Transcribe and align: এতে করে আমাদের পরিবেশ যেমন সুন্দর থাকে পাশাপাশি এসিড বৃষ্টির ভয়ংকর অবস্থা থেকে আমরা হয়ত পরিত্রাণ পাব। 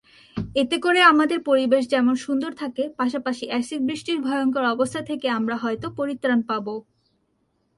এতে 0.55 0.77
করে 0.79 0.99
আমাদের 1.03 1.39
পরিবেশ 1.41 1.83
যেমন 1.89 2.15
সুন্দর 2.15 2.51
থাকে 2.53 2.83
পাশাপাশি 2.97 3.45
এসিড 3.51 3.81
বৃষ্টির 3.87 4.19
ভয়ংকর 4.21 4.65
অবস্থা 4.65 5.01
থেকে 5.01 5.27
আমরা 5.29 5.55
হয়ত 5.57 5.83
পরিত্রাণ 5.97 6.39
পাব। 6.49 6.65